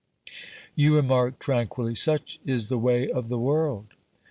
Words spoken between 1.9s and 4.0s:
Such is the way of the world."